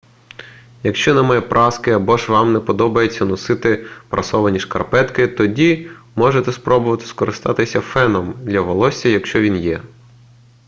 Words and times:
якщо 0.83 1.13
немає 1.15 1.41
праски 1.41 1.91
або 1.91 2.17
ж 2.17 2.31
вам 2.31 2.53
не 2.53 2.59
подобається 2.59 3.25
носити 3.25 3.85
прасовані 4.09 4.59
шкарпетки 4.59 5.27
тоді 5.27 5.89
можете 6.15 6.51
спробувати 6.51 7.05
скористатися 7.05 7.81
феном 7.81 8.33
для 8.43 8.61
волосся 8.61 9.09
якщо 9.09 9.41
він 9.41 9.57
є 9.57 9.81